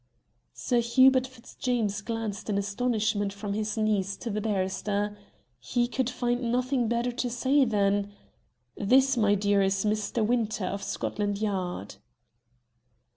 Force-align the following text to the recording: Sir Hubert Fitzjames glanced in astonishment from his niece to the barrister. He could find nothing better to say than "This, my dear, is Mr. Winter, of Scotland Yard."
Sir 0.55 0.79
Hubert 0.79 1.27
Fitzjames 1.27 2.01
glanced 2.01 2.49
in 2.49 2.57
astonishment 2.57 3.31
from 3.31 3.53
his 3.53 3.77
niece 3.77 4.17
to 4.17 4.31
the 4.31 4.41
barrister. 4.41 5.15
He 5.59 5.87
could 5.87 6.09
find 6.09 6.51
nothing 6.51 6.87
better 6.87 7.11
to 7.11 7.29
say 7.29 7.65
than 7.65 8.11
"This, 8.75 9.15
my 9.15 9.35
dear, 9.35 9.61
is 9.61 9.85
Mr. 9.85 10.25
Winter, 10.25 10.65
of 10.65 10.81
Scotland 10.81 11.37
Yard." 11.37 11.97